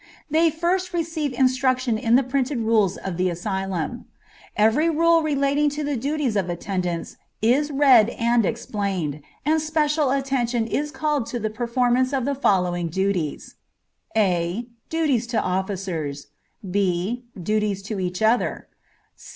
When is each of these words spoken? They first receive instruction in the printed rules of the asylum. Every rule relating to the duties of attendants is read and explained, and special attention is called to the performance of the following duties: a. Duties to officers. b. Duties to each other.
They 0.31 0.49
first 0.49 0.95
receive 0.95 1.31
instruction 1.31 1.99
in 1.99 2.15
the 2.15 2.23
printed 2.23 2.57
rules 2.61 2.97
of 2.97 3.17
the 3.17 3.29
asylum. 3.29 4.05
Every 4.55 4.89
rule 4.89 5.21
relating 5.21 5.69
to 5.77 5.83
the 5.83 5.95
duties 5.95 6.35
of 6.35 6.49
attendants 6.49 7.17
is 7.39 7.69
read 7.69 8.09
and 8.09 8.43
explained, 8.43 9.21
and 9.45 9.61
special 9.61 10.09
attention 10.09 10.65
is 10.65 10.89
called 10.89 11.27
to 11.27 11.39
the 11.39 11.51
performance 11.51 12.13
of 12.13 12.25
the 12.25 12.33
following 12.33 12.87
duties: 12.87 13.57
a. 14.17 14.69
Duties 14.89 15.27
to 15.27 15.39
officers. 15.39 16.29
b. 16.67 17.25
Duties 17.39 17.83
to 17.83 17.99
each 17.99 18.23
other. 18.23 18.69